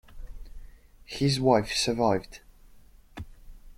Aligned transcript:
His 1.05 1.39
wife 1.39 1.73
survived. 1.75 2.39